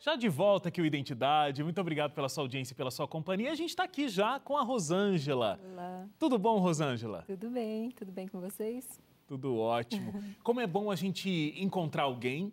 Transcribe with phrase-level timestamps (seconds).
[0.00, 3.50] Já de volta aqui o Identidade, muito obrigado pela sua audiência e pela sua companhia.
[3.50, 5.58] A gente está aqui já com a Rosângela.
[5.72, 6.06] Olá.
[6.16, 7.24] Tudo bom, Rosângela?
[7.26, 9.00] Tudo bem, tudo bem com vocês?
[9.26, 10.14] Tudo ótimo.
[10.44, 12.52] Como é bom a gente encontrar alguém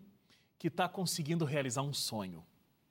[0.58, 2.44] que está conseguindo realizar um sonho.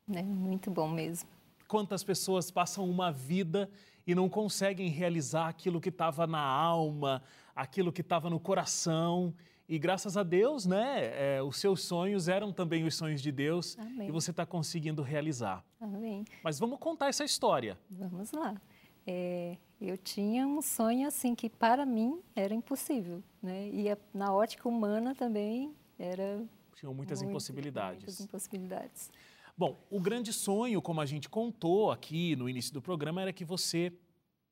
[0.10, 1.28] É muito bom mesmo.
[1.68, 3.70] Quantas pessoas passam uma vida
[4.08, 7.22] e não conseguem realizar aquilo que estava na alma,
[7.54, 9.34] aquilo que estava no coração.
[9.68, 13.76] E graças a Deus, né, é, os seus sonhos eram também os sonhos de Deus
[13.80, 14.08] Amém.
[14.08, 15.66] e você está conseguindo realizar.
[15.82, 16.24] Amém.
[16.44, 17.78] Mas vamos contar essa história.
[17.90, 18.62] Vamos lá.
[19.08, 23.68] É, eu tinha um sonho assim que para mim era impossível, né?
[23.70, 26.44] E a- na ótica humana também era
[26.76, 27.98] Tinham muitas muito- impossibilidades.
[28.04, 29.12] Muitas impossibilidades.
[29.58, 33.46] Bom, o grande sonho, como a gente contou aqui no início do programa, era que
[33.46, 33.92] você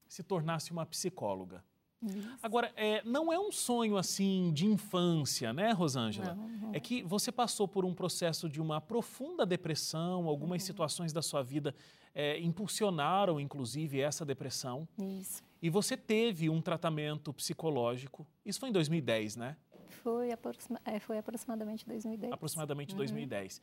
[0.08, 1.64] se tornasse uma psicóloga.
[2.06, 2.30] Isso.
[2.42, 6.36] Agora, é, não é um sonho assim de infância, né, Rosângela?
[6.36, 6.72] Não, não.
[6.74, 10.66] É que você passou por um processo de uma profunda depressão, algumas Uhum.
[10.68, 11.76] situações da sua vida
[12.16, 14.88] é, impulsionaram, inclusive, essa depressão.
[15.20, 15.42] Isso.
[15.62, 18.28] E você teve um tratamento psicológico.
[18.46, 19.56] Isso foi em 2010, né?
[20.04, 22.32] Foi, aproxima- é, foi aproximadamente 2010.
[22.34, 23.62] Aproximadamente 2010.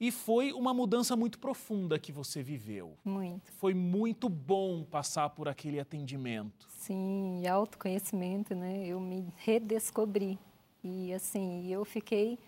[0.00, 2.96] E foi uma mudança muito profunda que você viveu.
[3.04, 3.52] Muito.
[3.52, 6.66] Foi muito bom passar por aquele atendimento.
[6.68, 8.86] Sim, e autoconhecimento, né?
[8.86, 10.38] Eu me redescobri.
[10.82, 12.38] E assim, eu fiquei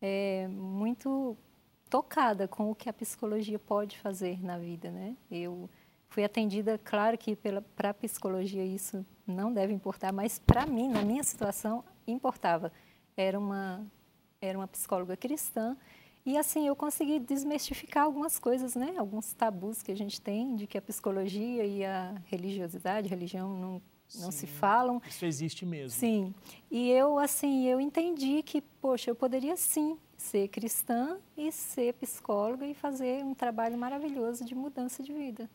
[0.00, 1.36] é, muito
[1.90, 5.16] tocada com o que a psicologia pode fazer na vida, né?
[5.30, 5.68] Eu
[6.08, 11.02] fui atendida, claro que para a psicologia isso não deve importar, mas para mim, na
[11.02, 12.72] minha situação, importava.
[13.16, 13.84] Era uma,
[14.40, 15.76] era uma psicóloga cristã
[16.28, 18.94] e assim eu consegui desmistificar algumas coisas, né?
[18.98, 23.82] Alguns tabus que a gente tem de que a psicologia e a religiosidade, religião não,
[24.20, 24.46] não se Sim.
[24.46, 25.00] falam.
[25.08, 25.98] Isso existe mesmo.
[25.98, 26.34] Sim.
[26.70, 32.66] E eu assim, eu entendi que, poxa, eu poderia sim ser cristã e ser psicóloga
[32.66, 35.48] e fazer um trabalho maravilhoso de mudança de vida.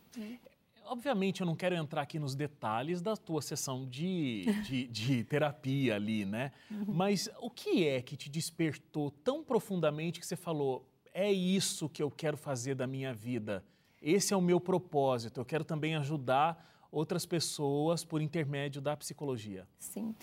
[0.84, 5.94] Obviamente, eu não quero entrar aqui nos detalhes da tua sessão de, de, de terapia
[5.96, 6.52] ali, né?
[6.86, 12.02] Mas o que é que te despertou tão profundamente que você falou: é isso que
[12.02, 13.64] eu quero fazer da minha vida?
[14.00, 15.40] Esse é o meu propósito.
[15.40, 19.66] Eu quero também ajudar outras pessoas por intermédio da psicologia.
[19.78, 20.14] Sim.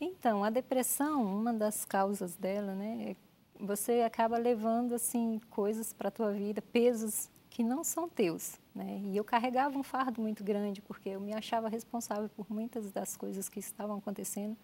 [0.00, 3.16] Então, a depressão, uma das causas dela, né, é
[3.60, 7.28] você acaba levando assim coisas para a tua vida, pesos
[7.58, 9.00] que não são teus, né?
[9.02, 13.16] E eu carregava um fardo muito grande porque eu me achava responsável por muitas das
[13.16, 14.56] coisas que estavam acontecendo.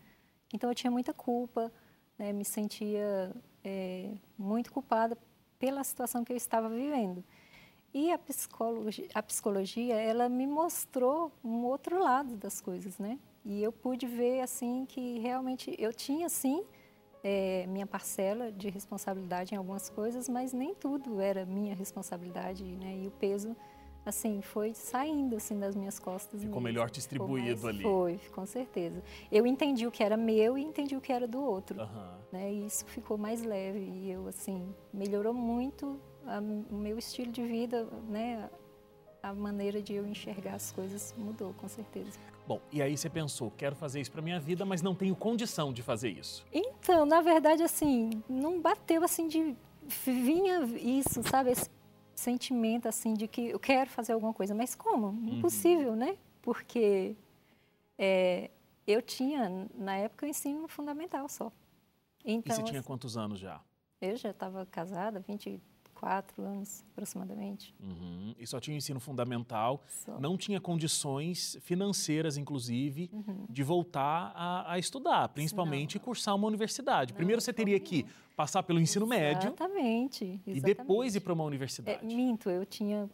[0.52, 1.72] Então eu tinha muita culpa,
[2.16, 2.32] né?
[2.32, 3.34] me sentia
[3.64, 5.18] é, muito culpada
[5.58, 7.24] pela situação que eu estava vivendo.
[7.92, 13.18] E a psicologia, a psicologia, ela me mostrou um outro lado das coisas, né?
[13.44, 16.64] E eu pude ver assim que realmente eu tinha sim
[17.24, 22.98] é, minha parcela de responsabilidade em algumas coisas, mas nem tudo era minha responsabilidade, né?
[23.02, 23.56] E o peso
[24.06, 26.40] assim foi saindo assim das minhas costas.
[26.42, 26.60] Ficou mesmo.
[26.60, 27.82] melhor Ficou distribuído mais- ali.
[27.82, 29.02] Foi, com certeza.
[29.32, 32.18] Eu entendi o que era meu e entendi o que era do outro Aham.
[32.30, 32.52] né?
[32.52, 37.42] E isso ficou mais leve e eu assim melhorou muito a- o meu estilo de
[37.42, 38.50] vida, né?
[39.24, 42.18] A maneira de eu enxergar as coisas mudou, com certeza.
[42.46, 45.72] Bom, e aí você pensou: quero fazer isso para minha vida, mas não tenho condição
[45.72, 46.44] de fazer isso.
[46.52, 49.56] Então, na verdade, assim, não bateu assim de
[50.04, 51.70] vinha isso, sabe, esse
[52.14, 55.18] sentimento assim de que eu quero fazer alguma coisa, mas como?
[55.26, 56.18] Impossível, né?
[56.42, 57.16] Porque
[57.98, 58.50] é,
[58.86, 61.50] eu tinha na época o ensino fundamental só.
[62.22, 63.62] Então, e você tinha assim, quantos anos já?
[64.00, 65.24] eu já estava casada,
[65.94, 67.74] 24 anos aproximadamente.
[67.80, 68.34] Uhum.
[68.38, 69.82] E só tinha ensino fundamental.
[69.86, 70.18] Só.
[70.18, 73.46] não tinha condições financeiras, inclusive, Uhum.
[73.48, 77.12] de voltar a, a estudar, principalmente cursar uma universidade.
[77.12, 78.04] Não, Primeiro você teria que
[78.36, 80.40] passar pelo ensino médio Exatamente.
[80.46, 81.20] e depois ir exatamente.
[81.20, 82.04] para uma É, universidade.
[82.06, 83.08] minto, eu tinha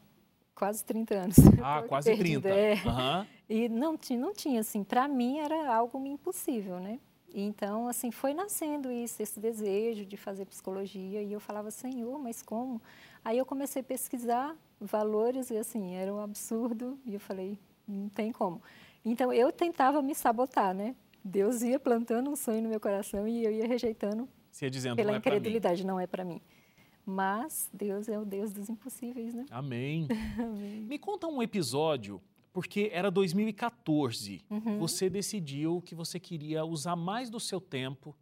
[0.55, 1.37] quase 30 anos.
[1.63, 2.49] ah, quase perdida, 30.
[2.49, 2.89] é.
[2.89, 3.27] Aham.
[3.49, 6.99] E não tinha, não tinha assim, para mim era algo impossível, né?
[7.33, 12.43] Então, assim, foi nascendo isso, esse desejo de fazer psicologia, e eu falava, Senhor, mas
[12.43, 12.81] como?
[13.25, 18.09] Aí eu comecei a pesquisar valores, e assim, era um absurdo, e eu falei, não
[18.09, 18.63] tem como.
[19.05, 20.95] Então, eu tentava me sabotar, né?
[21.25, 24.29] Deus ia plantando um sonho no meu coração e eu ia rejeitando
[24.71, 26.41] dizendo, pela não é incredulidade, não é para mim.
[27.05, 29.45] Mas Deus é o Deus dos impossíveis, né?
[29.51, 30.07] Amém.
[30.39, 30.81] Amém.
[30.83, 32.21] Me conta um episódio,
[32.53, 34.41] porque era 2014.
[34.51, 34.79] Uhum.
[34.79, 38.17] Você decidiu que você queria usar mais do seu tempo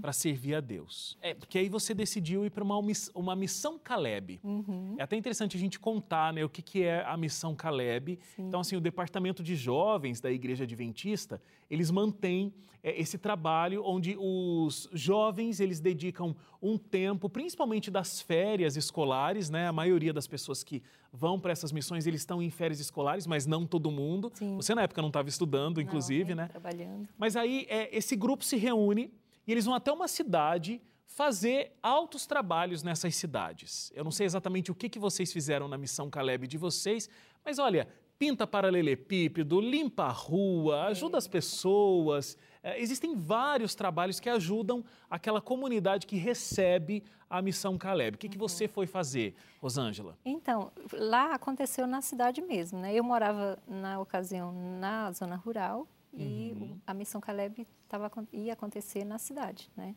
[0.00, 1.18] para servir a Deus.
[1.20, 2.78] É, porque aí você decidiu ir para uma,
[3.14, 4.40] uma missão Caleb.
[4.42, 4.94] Uhum.
[4.98, 8.18] É até interessante a gente contar né, o que, que é a missão Caleb.
[8.36, 8.46] Sim.
[8.46, 14.16] Então, assim, o departamento de jovens da Igreja Adventista, eles mantêm é, esse trabalho onde
[14.18, 19.66] os jovens, eles dedicam um tempo, principalmente das férias escolares, né?
[19.66, 20.82] A maioria das pessoas que
[21.12, 24.30] vão para essas missões, eles estão em férias escolares, mas não todo mundo.
[24.34, 24.56] Sim.
[24.56, 26.48] Você, na época, não estava estudando, inclusive, não, né?
[26.48, 27.08] trabalhando.
[27.18, 29.12] Mas aí, é, esse grupo se reúne
[29.48, 33.90] e eles vão até uma cidade fazer altos trabalhos nessas cidades.
[33.94, 37.08] Eu não sei exatamente o que, que vocês fizeram na missão Caleb de vocês,
[37.42, 42.36] mas olha, pinta paralelepípedo, limpa a rua, ajuda as pessoas.
[42.62, 48.16] É, existem vários trabalhos que ajudam aquela comunidade que recebe a missão Caleb.
[48.16, 50.18] O que, que você foi fazer, Rosângela?
[50.26, 52.94] Então, lá aconteceu na cidade mesmo, né?
[52.94, 56.78] Eu morava, na ocasião, na zona rural e uhum.
[56.86, 59.94] a missão Caleb tava, ia acontecer na cidade, né?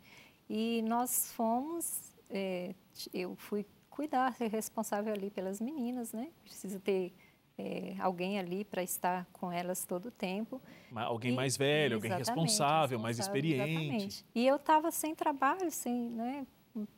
[0.49, 2.75] E nós fomos, é,
[3.13, 6.29] eu fui cuidar, ser responsável ali pelas meninas, né?
[6.43, 7.13] Precisa ter
[7.57, 10.61] é, alguém ali para estar com elas todo o tempo.
[10.95, 13.71] Alguém e, mais velho, alguém responsável, responsável, mais experiente.
[13.71, 14.25] Exatamente.
[14.33, 16.45] E eu estava sem trabalho, sem, né,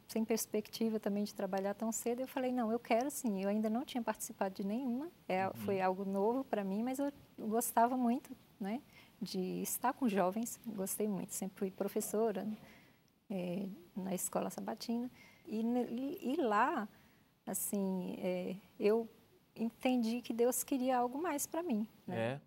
[0.07, 2.21] sem perspectiva também de trabalhar tão cedo.
[2.21, 3.41] Eu falei, não, eu quero sim.
[3.41, 5.09] Eu ainda não tinha participado de nenhuma.
[5.27, 5.53] É, uhum.
[5.55, 8.81] Foi algo novo para mim, mas eu gostava muito, né?
[9.23, 12.45] De estar com jovens, gostei muito, sempre fui professora
[13.29, 13.65] é,
[13.95, 15.09] na escola sabatina.
[15.47, 15.61] E,
[16.21, 16.87] e, lá,
[17.45, 19.09] assim, é, eu
[19.55, 21.87] entendi que Deus queria algo mais para mim.
[22.05, 22.17] Né?
[22.17, 22.41] É.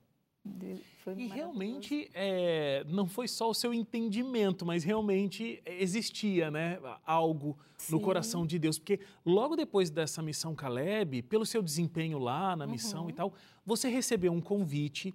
[1.17, 7.93] e realmente é, não foi só o seu entendimento, mas realmente existia né, algo Sim.
[7.93, 8.79] no coração de Deus.
[8.79, 13.11] Porque logo depois dessa missão Caleb, pelo seu desempenho lá na missão uhum.
[13.11, 13.33] e tal,
[13.65, 15.15] você recebeu um convite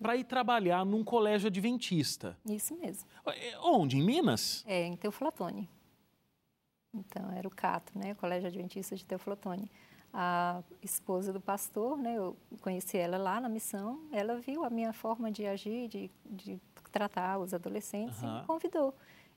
[0.00, 2.38] para ir trabalhar num colégio adventista.
[2.48, 3.08] Isso mesmo.
[3.26, 3.96] É, onde?
[3.96, 4.64] Em Minas?
[4.66, 5.68] É, em Teoflotone.
[6.94, 8.12] Então, era o CATO, né?
[8.12, 9.68] O Colégio Adventista de Teoflotone
[10.16, 14.92] a esposa do pastor, né, eu conheci ela lá na missão, ela viu a minha
[14.92, 16.60] forma de agir, de, de
[16.92, 18.28] tratar os adolescentes uhum.
[18.28, 18.94] e me convidou.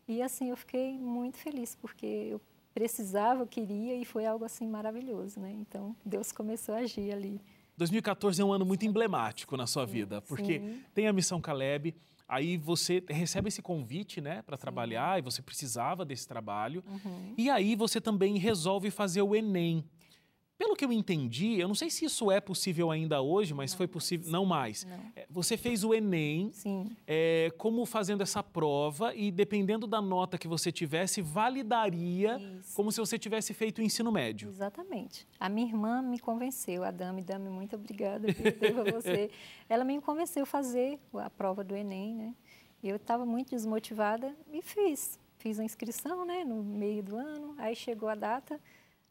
[0.07, 2.41] E assim, eu fiquei muito feliz, porque eu
[2.75, 5.51] precisava, eu queria e foi algo assim maravilhoso, né?
[5.51, 7.41] Então, Deus começou a agir ali.
[7.75, 10.83] 2014 é um ano muito emblemático na sua sim, vida, porque sim.
[10.94, 11.95] tem a missão Caleb,
[12.27, 16.83] aí você recebe esse convite, né, para trabalhar e você precisava desse trabalho.
[16.88, 17.33] Uhum.
[17.35, 19.83] E aí você também resolve fazer o ENEM.
[20.57, 23.77] Pelo que eu entendi, eu não sei se isso é possível ainda hoje, mas não,
[23.77, 24.31] foi possível.
[24.31, 24.86] Não mais.
[24.86, 25.00] Não.
[25.15, 26.51] É, você fez o Enem
[27.06, 32.75] é, como fazendo essa prova e, dependendo da nota que você tivesse, validaria isso.
[32.75, 34.50] como se você tivesse feito o ensino médio.
[34.50, 35.27] Exatamente.
[35.39, 39.30] A minha irmã me convenceu, a Dami, Dami, muito obrigada, devo a você.
[39.69, 42.36] Ela me convenceu a fazer a prova do Enem, né?
[42.83, 45.19] Eu estava muito desmotivada e fiz.
[45.38, 47.54] Fiz a inscrição, né, no meio do ano.
[47.57, 48.59] Aí chegou a data,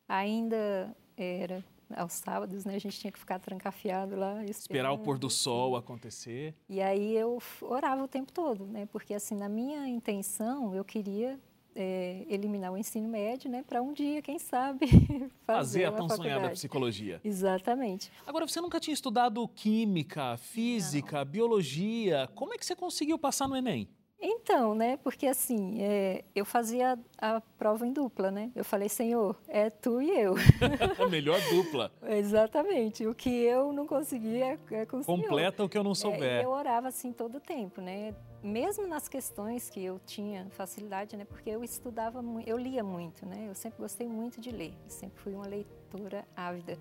[0.08, 1.64] ainda era
[1.94, 2.74] aos sábados, né?
[2.74, 4.44] A gente tinha que ficar trancafiado lá.
[4.44, 6.54] Esperar o pôr do sol acontecer.
[6.68, 8.86] E aí eu orava o tempo todo, né?
[8.86, 11.38] Porque assim, na minha intenção, eu queria
[11.76, 13.62] é, eliminar o ensino médio, né?
[13.62, 16.34] Para um dia, quem sabe, fazer, fazer a tão faculdade.
[16.34, 17.20] sonhada psicologia.
[17.22, 18.10] Exatamente.
[18.26, 21.30] Agora, você nunca tinha estudado química, física, Não.
[21.30, 22.28] biologia.
[22.34, 23.88] Como é que você conseguiu passar no Enem?
[24.20, 24.96] Então, né?
[24.96, 28.50] Porque assim, é, eu fazia a prova em dupla, né?
[28.54, 30.34] Eu falei, Senhor, é tu e eu.
[30.98, 31.92] a melhor dupla.
[32.02, 33.06] Exatamente.
[33.06, 35.66] O que eu não conseguia é, é com o Completa Senhor.
[35.66, 36.40] o que eu não souber.
[36.40, 38.14] É, eu orava assim todo o tempo, né?
[38.42, 41.24] Mesmo nas questões que eu tinha facilidade, né?
[41.24, 43.46] Porque eu estudava muito, eu lia muito, né?
[43.48, 44.72] Eu sempre gostei muito de ler.
[44.84, 46.78] Eu sempre fui uma leitora ávida.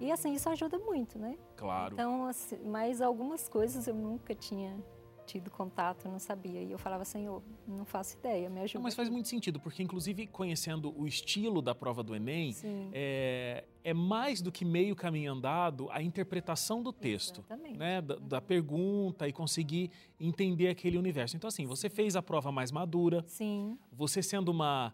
[0.00, 1.38] E assim, isso ajuda muito, né?
[1.56, 1.94] Claro.
[1.94, 4.76] Então, assim, mas algumas coisas eu nunca tinha
[5.24, 6.62] tido contato, não sabia.
[6.62, 8.78] E eu falava, Senhor, não faço ideia, me ajuda.
[8.78, 12.54] Não, mas faz muito sentido, porque inclusive conhecendo o estilo da prova do Enem,
[12.92, 17.78] é, é, mais do que meio caminho andado a interpretação do texto, Exatamente.
[17.78, 18.00] né?
[18.00, 19.90] Da, da, pergunta e conseguir
[20.20, 21.36] entender aquele universo.
[21.36, 23.24] Então, assim, você fez a prova mais madura.
[23.26, 23.78] Sim.
[23.92, 24.92] Você sendo uma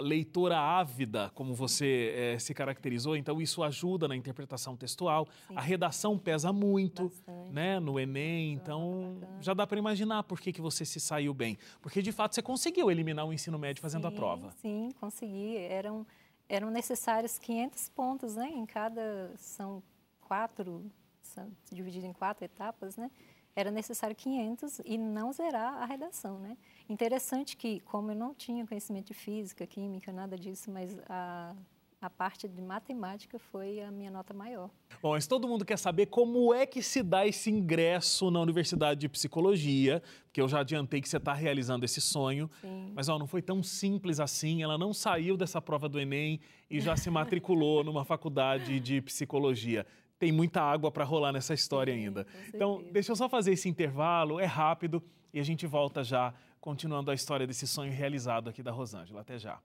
[0.00, 5.26] leitora ávida, como você é, se caracterizou, então isso ajuda na interpretação textual.
[5.48, 5.56] Sim.
[5.56, 7.10] A redação pesa muito
[7.50, 11.58] né, no Enem, então já dá para imaginar por que, que você se saiu bem.
[11.80, 14.50] Porque de fato você conseguiu eliminar o ensino médio fazendo sim, a prova.
[14.60, 15.56] Sim, consegui.
[15.56, 16.06] Eram,
[16.48, 18.50] eram necessários 500 pontos, né?
[18.54, 19.82] Em cada, são
[20.20, 20.84] quatro,
[21.22, 23.10] são dividido em quatro etapas, né?
[23.54, 26.56] Era necessário 500 e não zerar a redação, né?
[26.88, 31.54] Interessante que, como eu não tinha conhecimento de física, química, nada disso, mas a,
[32.00, 34.70] a parte de matemática foi a minha nota maior.
[35.00, 39.00] Bom, mas todo mundo quer saber como é que se dá esse ingresso na Universidade
[39.00, 42.92] de Psicologia, porque eu já adiantei que você está realizando esse sonho, Sim.
[42.94, 46.40] mas ó, não foi tão simples assim, ela não saiu dessa prova do Enem
[46.70, 49.86] e já se matriculou numa faculdade de Psicologia.
[50.22, 52.24] Tem muita água para rolar nessa história Sim, ainda.
[52.54, 55.02] Então, deixa eu só fazer esse intervalo, é rápido,
[55.34, 59.22] e a gente volta já, continuando a história desse sonho realizado aqui da Rosângela.
[59.22, 59.58] Até já.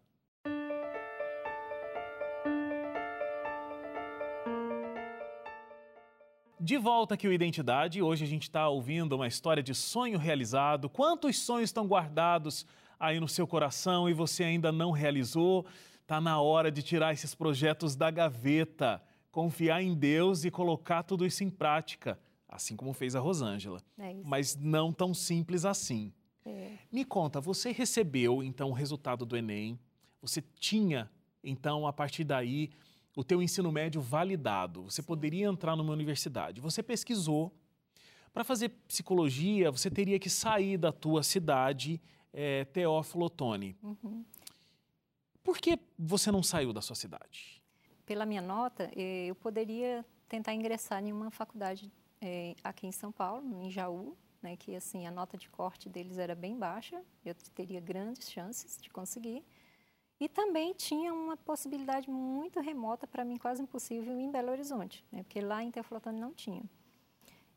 [6.60, 8.02] De volta aqui o Identidade.
[8.02, 10.90] Hoje a gente está ouvindo uma história de sonho realizado.
[10.90, 12.66] Quantos sonhos estão guardados
[13.00, 15.68] aí no seu coração e você ainda não realizou?
[16.02, 19.00] Está na hora de tirar esses projetos da gaveta,
[19.38, 23.84] confiar em Deus e colocar tudo isso em prática, assim como fez a Rosângela.
[23.96, 24.16] É.
[24.24, 26.12] Mas não tão simples assim.
[26.44, 26.72] É.
[26.92, 29.80] Me conta, você recebeu então o resultado do Enem?
[30.24, 31.08] Você tinha
[31.44, 32.72] então a partir daí
[33.16, 34.86] o teu ensino médio validado?
[34.86, 36.60] Você poderia entrar numa universidade?
[36.60, 37.54] Você pesquisou
[38.34, 39.70] para fazer psicologia?
[39.70, 42.02] Você teria que sair da tua cidade,
[42.34, 43.78] eh, Teófilo Otoni.
[43.84, 44.26] Uhum.
[45.44, 47.57] Por que você não saiu da sua cidade?
[48.08, 53.12] Pela minha nota, eh, eu poderia tentar ingressar em uma faculdade eh, aqui em São
[53.12, 57.36] Paulo, em Jaú, né, que assim a nota de corte deles era bem baixa, eu
[57.54, 59.44] teria grandes chances de conseguir.
[60.22, 65.24] E também tinha uma possibilidade muito remota, para mim quase impossível, em Belo Horizonte, né,
[65.24, 66.64] porque lá em Teoflotone não tinha.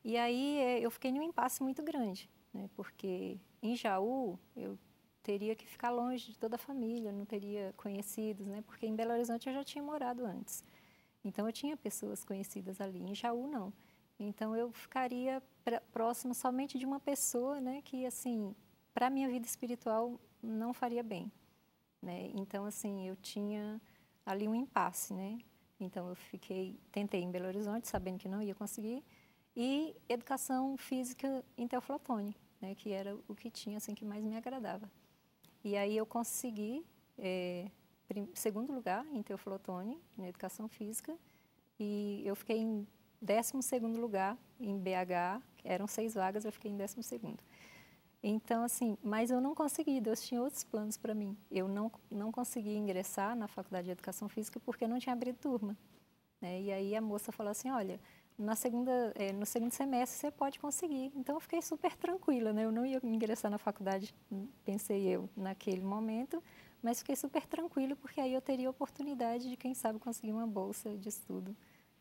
[0.02, 4.76] E aí eh, eu fiquei num impasse muito grande, né, porque em Jaú eu
[5.23, 9.12] teria que ficar longe de toda a família, não teria conhecidos, né, porque em Belo
[9.12, 10.65] Horizonte eu já tinha morado antes.
[11.25, 13.73] Então eu tinha pessoas conhecidas ali, em Jaú não.
[14.19, 15.43] Então eu ficaria
[15.93, 18.55] próximo somente de uma pessoa, né, que assim,
[18.93, 21.31] para minha vida espiritual não faria bem,
[22.03, 22.31] né?
[22.35, 23.81] Então assim, eu tinha
[24.25, 25.39] ali um impasse, né?
[25.79, 29.03] Então eu fiquei, tentei em Belo Horizonte, sabendo que não ia conseguir,
[29.57, 34.37] e educação física em Teoflotone, né, que era o que tinha assim que mais me
[34.37, 34.91] agradava.
[35.64, 36.85] E aí eu consegui
[38.09, 41.17] prim- segundo lugar em Teoflotone, na educação física,
[41.79, 42.87] e eu fiquei em
[43.21, 47.43] 12 segundo lugar em BH, eram seis vagas, eu fiquei em 12 segundo.
[48.23, 51.37] Então, assim, mas eu não consegui, Deus tinha outros planos para mim.
[51.50, 55.76] Eu não, não consegui ingressar na Faculdade de Educação Física porque não tinha abrido turma.
[56.40, 56.61] Né?
[56.61, 57.99] E aí a moça falou assim, olha,
[58.40, 61.12] na segunda, eh, no segundo semestre você pode conseguir.
[61.14, 62.64] Então eu fiquei super tranquila, né?
[62.64, 64.14] Eu não ia ingressar na faculdade,
[64.64, 66.42] pensei eu, naquele momento,
[66.82, 70.47] mas fiquei super tranquila porque aí eu teria a oportunidade de, quem sabe, conseguir uma
[70.47, 71.54] bolsa de estudo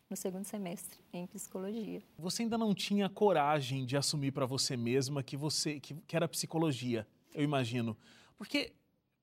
[0.08, 2.02] no segundo semestre em psicologia.
[2.18, 6.26] Você ainda não tinha coragem de assumir para você mesma que você que, que era
[6.26, 7.96] psicologia, eu imagino.
[8.38, 8.72] Porque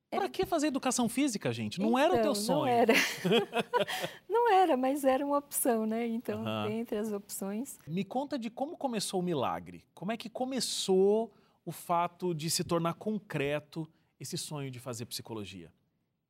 [0.09, 1.79] para que fazer educação física, gente?
[1.79, 2.59] Não era o teu Então, sonho.
[2.59, 2.93] Não era.
[4.29, 6.07] não era, mas era uma opção, né?
[6.07, 6.69] Então, Aham.
[6.69, 9.83] dentre as opções, Me conta de como começou o milagre.
[9.93, 11.31] Como é que começou
[11.65, 13.87] o fato de se tornar concreto
[14.19, 15.71] esse sonho de fazer psicologia?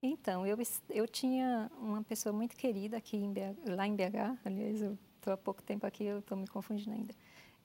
[0.01, 0.57] Então, eu,
[0.89, 5.33] eu tinha uma pessoa muito querida aqui em BH, lá em BH, aliás, eu estou
[5.33, 7.15] há pouco tempo aqui, eu estou me confundindo ainda.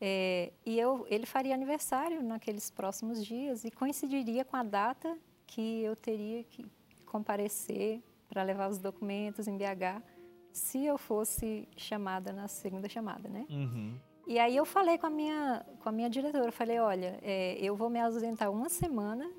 [0.00, 5.16] É, e eu, ele faria aniversário naqueles próximos dias e coincidiria com a data
[5.53, 6.65] que eu teria que
[7.05, 10.03] comparecer para levar os documentos em BH,
[10.51, 13.47] se eu fosse chamada na segunda chamada, né?
[13.51, 13.95] Uhum.
[14.27, 17.77] E aí eu falei com a minha, com a minha diretora, falei, olha, é, eu
[17.77, 19.31] vou me ausentar uma semana,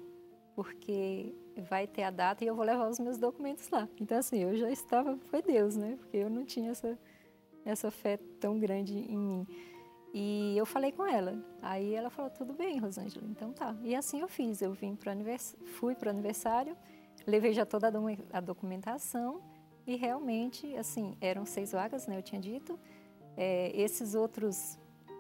[0.56, 1.34] porque
[1.70, 3.90] vai ter a data e eu vou levar os meus documentos lá.
[4.00, 5.96] Então, assim, eu já estava, foi Deus, né?
[5.98, 7.00] Porque eu não tinha essa,
[7.66, 9.48] essa fé tão grande em mim.
[10.14, 11.44] E eu falei com ela.
[11.60, 13.76] Aí ela falou, tudo bem, Rosângela, então tá.
[13.82, 15.56] E assim eu fiz, eu vim pro anivers...
[15.80, 16.78] fui para o aniversário,
[17.26, 19.42] levei já toda a docu- a documentação
[19.88, 22.80] e realmente, assim, eram seis vagas, né, eu tinha dito.
[23.36, 24.78] É, esses outros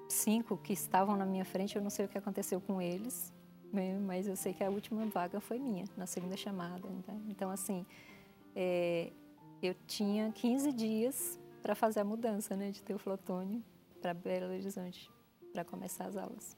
[0.07, 3.33] cinco que estavam na minha frente, eu não sei o que aconteceu com eles,
[3.73, 6.87] né, mas eu sei que a última vaga foi minha, na segunda chamada.
[6.99, 7.83] Então, então assim,
[8.55, 9.11] é,
[9.59, 13.63] eu tinha 15 dias para fazer a mudança né, de Teoflotone
[14.03, 15.09] para Belo Horizonte,
[15.53, 16.57] para começar as aulas.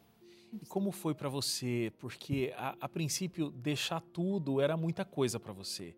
[0.51, 1.93] E como foi para você?
[1.99, 5.95] Porque a, a princípio deixar tudo era muita coisa para você.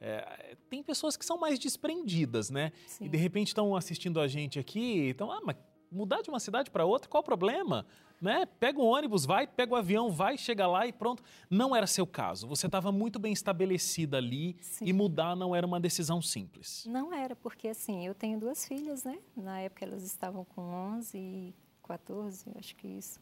[0.00, 2.70] É, tem pessoas que são mais desprendidas, né?
[2.86, 3.06] Sim.
[3.06, 5.56] E de repente estão assistindo a gente aqui, então, ah, mas
[5.94, 7.86] mudar de uma cidade para outra, qual o problema?
[8.20, 8.46] Né?
[8.58, 11.22] Pega o ônibus, vai, pega o avião, vai, chega lá e pronto.
[11.50, 12.46] Não era seu caso.
[12.48, 14.86] Você estava muito bem estabelecida ali Sim.
[14.86, 16.86] e mudar não era uma decisão simples.
[16.88, 19.18] Não era, porque assim, eu tenho duas filhas, né?
[19.36, 21.54] Na época elas estavam com 11 e
[21.86, 23.20] 14, eu acho que isso.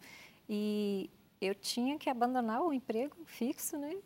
[0.48, 1.10] E
[1.40, 3.96] eu tinha que abandonar o emprego fixo, né?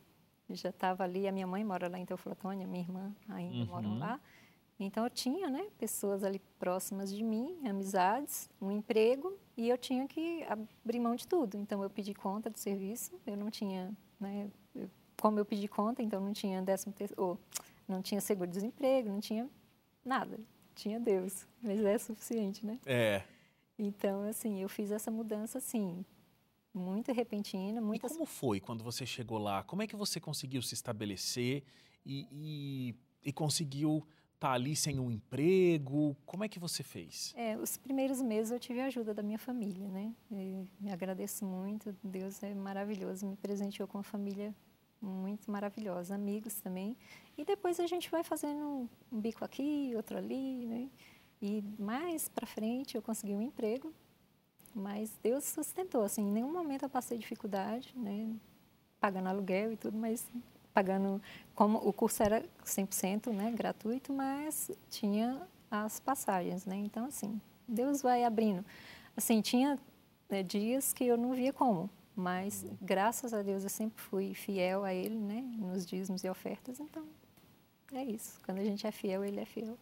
[0.49, 3.67] Já estava ali, a minha mãe mora lá em Teoflotone, a minha irmã ainda Uhum.
[3.67, 4.21] moram lá.
[4.79, 10.07] Então eu tinha, né, pessoas ali próximas de mim, amizades, um emprego e eu tinha
[10.07, 11.57] que abrir mão de tudo.
[11.57, 13.91] Então eu pedi conta do serviço, eu não tinha,
[14.21, 14.91] né, eu,
[15.21, 17.41] como eu pedi conta, então não tinha décimo terceiro,
[17.89, 19.49] não tinha seguro-desemprego, não tinha
[20.05, 20.39] nada.
[20.75, 22.79] Tinha Deus, mas é suficiente, né?
[22.85, 23.23] É.
[23.79, 26.05] Então, assim, eu fiz essa mudança, assim,
[26.73, 27.81] muito repentina.
[27.81, 28.11] Muitas...
[28.11, 29.63] E como foi quando você chegou lá?
[29.63, 31.65] Como é que você conseguiu se estabelecer
[32.05, 34.07] e, e, e conseguiu
[34.39, 36.17] tá ali sem um emprego?
[36.27, 37.33] Como é que você fez?
[37.37, 40.15] É, os primeiros meses eu tive a ajuda da minha família, né?
[40.31, 44.55] Eu me agradeço muito, Deus é maravilhoso, me presenteou com uma família
[45.01, 46.97] muito maravilhosa, amigos também.
[47.37, 50.91] E depois a gente vai fazendo um bico aqui, outro ali, né?
[51.41, 53.93] E mais para frente eu consegui um emprego,
[54.75, 58.35] mas Deus sustentou, assim, em nenhum momento eu passei dificuldade, né?
[58.99, 60.27] Pagando aluguel e tudo, mas
[60.77, 61.23] pagando
[61.55, 65.41] como o curso era 100%, né, gratuito, mas tinha
[65.71, 66.77] as passagens, né?
[66.77, 68.63] Então assim, Deus vai abrindo.
[69.17, 69.79] Assim, tinha
[70.29, 74.85] né, dias que eu não via como, mas graças a Deus eu sempre fui fiel
[74.85, 76.79] a Ele, né, nos dízimos e ofertas.
[76.79, 77.07] Então
[77.95, 78.39] é isso.
[78.45, 79.79] Quando a gente é fiel, Ele é fiel.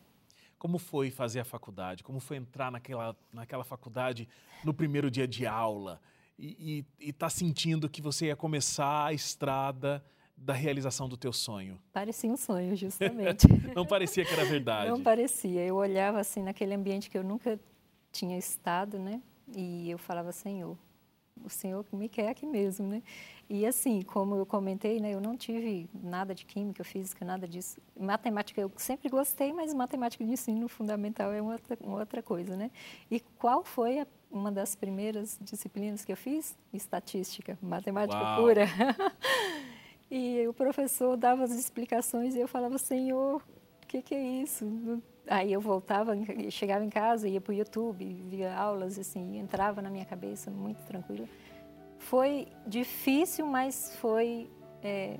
[0.56, 2.04] Como foi fazer a faculdade?
[2.04, 4.28] Como foi entrar naquela, naquela faculdade
[4.62, 6.00] no primeiro dia de aula
[6.38, 10.04] e estar tá sentindo que você ia começar a estrada
[10.36, 11.78] da realização do teu sonho?
[11.92, 13.46] Parecia um sonho, justamente.
[13.74, 14.90] Não parecia que era verdade.
[14.90, 15.64] Não parecia.
[15.64, 17.58] Eu olhava assim naquele ambiente que eu nunca
[18.12, 19.20] tinha estado, né?
[19.54, 20.76] E eu falava, Senhor,
[21.42, 23.02] o Senhor me quer aqui mesmo, né?
[23.48, 27.80] E assim, como eu comentei, né, eu não tive nada de química, física, nada disso.
[27.98, 32.56] Matemática eu sempre gostei, mas matemática de ensino fundamental é uma outra, uma outra coisa,
[32.56, 32.70] né?
[33.10, 36.56] E qual foi a, uma das primeiras disciplinas que eu fiz?
[36.72, 38.42] Estatística, matemática Uau.
[38.42, 38.66] pura.
[40.16, 43.42] e o professor dava as explicações e eu falava, Senhor,
[43.83, 45.02] o que, que é isso?
[45.26, 46.12] Aí eu voltava,
[46.50, 50.80] chegava em casa, ia para o YouTube, via aulas, assim, entrava na minha cabeça muito
[50.85, 51.28] tranquila.
[51.99, 54.49] Foi difícil, mas foi
[54.85, 55.18] é,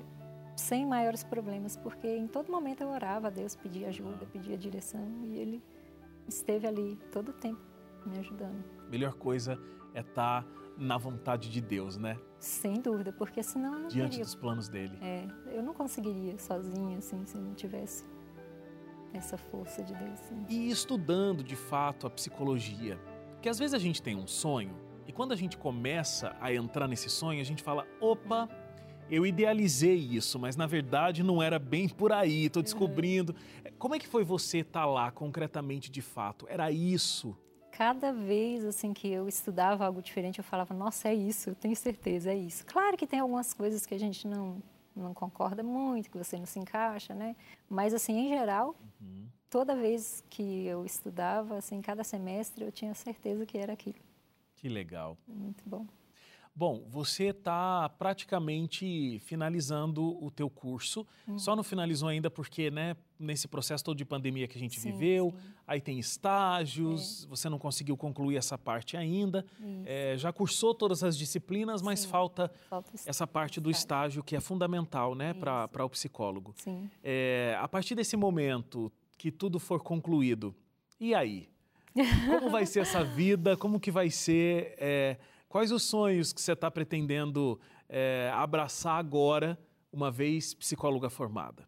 [0.55, 5.05] sem maiores problemas, porque em todo momento eu orava a Deus, pedia ajuda, pedia direção
[5.25, 5.61] e Ele
[6.25, 7.59] esteve ali todo o tempo
[8.05, 8.63] me ajudando.
[8.89, 9.59] Melhor coisa
[9.93, 12.17] é estar tá na vontade de Deus, né?
[12.39, 14.25] Sem dúvida, porque senão eu não Diante teria...
[14.25, 14.97] dos planos dele.
[15.01, 18.05] É, eu não conseguiria sozinha, assim, se não tivesse
[19.13, 20.19] essa força de Deus.
[20.19, 20.45] Sim.
[20.49, 22.99] E estudando de fato a psicologia,
[23.41, 24.75] que às vezes a gente tem um sonho
[25.07, 28.49] e quando a gente começa a entrar nesse sonho, a gente fala: opa,
[29.09, 33.35] eu idealizei isso, mas na verdade não era bem por aí, estou descobrindo.
[33.77, 36.47] Como é que foi você estar tá lá concretamente de fato?
[36.49, 37.37] Era isso?
[37.77, 41.75] Cada vez assim que eu estudava algo diferente, eu falava: nossa, é isso, eu tenho
[41.75, 42.65] certeza, é isso.
[42.65, 44.61] Claro que tem algumas coisas que a gente não
[44.95, 47.35] não concorda muito, que você não se encaixa, né?
[47.69, 49.27] Mas assim, em geral, uhum.
[49.49, 53.99] toda vez que eu estudava, assim, cada semestre eu tinha certeza que era aquilo.
[54.55, 55.17] Que legal.
[55.27, 55.85] Muito bom.
[56.57, 61.05] Bom, você está praticamente finalizando o teu curso.
[61.27, 61.37] Uhum.
[61.37, 64.93] Só não finalizou ainda porque, né, nesse processo todo de pandemia que a gente sim,
[64.93, 65.53] viveu, sim.
[65.67, 67.27] aí tem estágios, é.
[67.27, 69.45] você não conseguiu concluir essa parte ainda.
[69.85, 72.07] É, já cursou todas as disciplinas, mas sim.
[72.07, 76.53] falta, falta essa parte do estágio que é fundamental, né, para o psicólogo.
[76.55, 76.89] Sim.
[77.03, 80.55] É, a partir desse momento que tudo for concluído,
[80.97, 81.49] e aí?
[82.27, 83.57] Como vai ser essa vida?
[83.57, 85.17] Como que vai ser é,
[85.55, 89.57] Quais os sonhos que você está pretendendo é, abraçar agora,
[89.89, 91.65] uma vez psicóloga formada?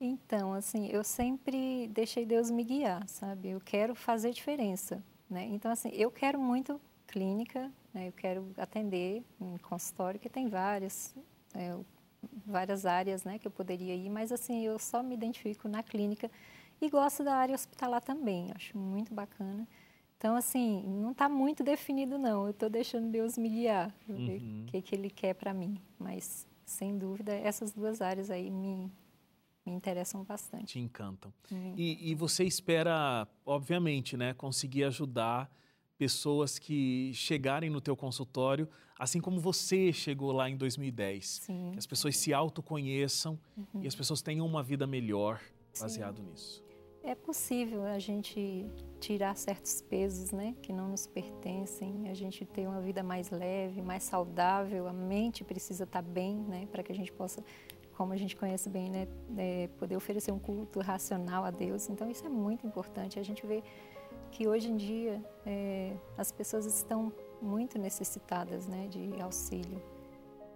[0.00, 3.48] Então, assim, eu sempre deixei Deus me guiar, sabe?
[3.48, 5.44] Eu quero fazer diferença, né?
[5.50, 8.06] Então, assim, eu quero muito clínica, né?
[8.06, 11.12] eu quero atender em consultório, que tem várias,
[11.52, 11.76] é,
[12.46, 16.30] várias áreas, né, que eu poderia ir, mas, assim, eu só me identifico na clínica
[16.80, 19.66] e gosto da área hospitalar também, acho muito bacana.
[20.26, 22.46] Então, assim, não está muito definido, não.
[22.46, 24.26] Eu estou deixando Deus me guiar, uhum.
[24.26, 25.80] ver o que, que Ele quer para mim.
[25.96, 28.90] Mas, sem dúvida, essas duas áreas aí me,
[29.64, 30.66] me interessam bastante.
[30.66, 31.32] Te encantam.
[31.48, 31.74] Uhum.
[31.76, 35.48] E, e, você espera, obviamente, né, conseguir ajudar
[35.96, 41.24] pessoas que chegarem no teu consultório, assim como você chegou lá em 2010.
[41.24, 41.70] Sim.
[41.70, 43.84] Que as pessoas se autoconheçam uhum.
[43.84, 45.40] e as pessoas tenham uma vida melhor
[45.78, 46.24] baseado Sim.
[46.24, 46.65] nisso.
[47.06, 52.66] É possível a gente tirar certos pesos, né, que não nos pertencem, a gente ter
[52.66, 56.94] uma vida mais leve, mais saudável, a mente precisa estar bem, né, para que a
[56.96, 57.44] gente possa,
[57.96, 59.06] como a gente conhece bem, né,
[59.38, 61.88] é, poder oferecer um culto racional a Deus.
[61.88, 63.20] Então isso é muito importante.
[63.20, 63.62] A gente vê
[64.32, 69.80] que hoje em dia é, as pessoas estão muito necessitadas, né, de auxílio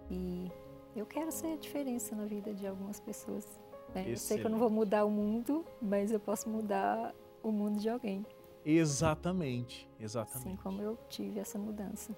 [0.09, 0.51] e
[0.97, 3.47] eu quero ser a diferença na vida de algumas pessoas
[3.93, 4.05] Né?
[4.07, 7.79] Eu sei que eu não vou mudar o mundo, mas eu posso mudar o mundo
[7.79, 8.25] de alguém.
[8.63, 10.47] Exatamente, exatamente.
[10.47, 12.15] Assim como eu tive essa mudança.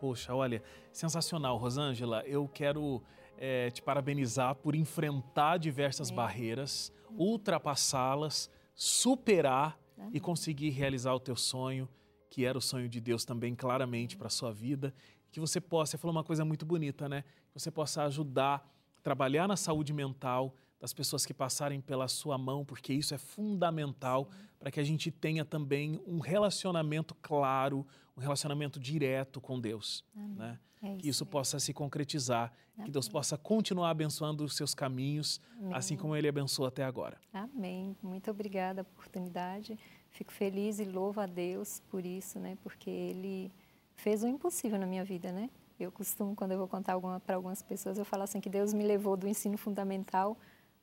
[0.00, 2.22] Poxa, olha, sensacional, Rosângela.
[2.26, 3.02] Eu quero
[3.36, 6.14] é, te parabenizar por enfrentar diversas é.
[6.14, 9.78] barreiras, ultrapassá-las, superar
[10.12, 11.88] e conseguir realizar o teu sonho,
[12.30, 14.94] que era o sonho de Deus também claramente para a sua vida.
[15.30, 17.22] Que você possa, você falou uma coisa muito bonita, né?
[17.52, 18.66] Que você possa ajudar,
[19.02, 24.28] trabalhar na saúde mental, das pessoas que passarem pela sua mão, porque isso é fundamental
[24.58, 30.04] para que a gente tenha também um relacionamento claro, um relacionamento direto com Deus.
[30.14, 30.58] Né?
[30.82, 32.86] É isso que isso possa se concretizar, Amém.
[32.86, 35.74] que Deus possa continuar abençoando os seus caminhos, Amém.
[35.74, 37.18] assim como Ele abençoou até agora.
[37.32, 37.94] Amém.
[38.02, 39.78] Muito obrigada pela oportunidade.
[40.08, 42.56] Fico feliz e louvo a Deus por isso, né?
[42.62, 43.52] Porque Ele
[43.94, 45.50] fez o impossível na minha vida, né?
[45.78, 48.72] Eu costumo, quando eu vou contar alguma, para algumas pessoas, eu falo assim que Deus
[48.72, 50.36] me levou do ensino fundamental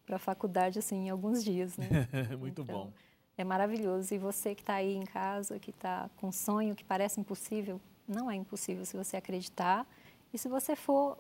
[0.07, 1.87] para a faculdade assim em alguns dias, né?
[2.39, 2.93] Muito então, bom.
[3.37, 4.15] É maravilhoso.
[4.15, 7.79] E você que está aí em casa, que está com um sonho que parece impossível,
[8.07, 9.85] não é impossível se você acreditar
[10.33, 11.17] e se você for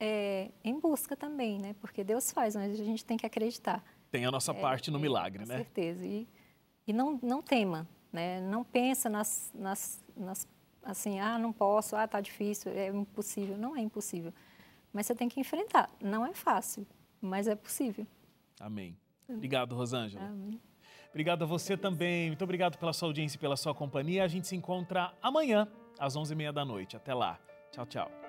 [0.00, 1.76] é, em busca também, né?
[1.78, 3.84] Porque Deus faz, mas a gente tem que acreditar.
[4.10, 5.58] Tem a nossa é, parte no milagre, com né?
[5.58, 6.04] Com certeza.
[6.04, 6.26] E,
[6.86, 8.40] e não, não tema, né?
[8.40, 10.48] Não pensa nas, nas, nas,
[10.82, 13.58] assim, ah, não posso, ah, tá difícil, é impossível.
[13.58, 14.32] Não é impossível.
[14.90, 15.90] Mas você tem que enfrentar.
[16.02, 16.86] Não é fácil,
[17.20, 18.06] mas é possível.
[18.60, 18.96] Amém.
[19.28, 20.24] Obrigado, Rosângela.
[20.24, 20.60] Amém.
[21.10, 22.28] Obrigado a você também.
[22.28, 24.24] Muito obrigado pela sua audiência e pela sua companhia.
[24.24, 26.96] A gente se encontra amanhã, às 11h30 da noite.
[26.96, 27.38] Até lá.
[27.70, 28.21] Tchau, tchau.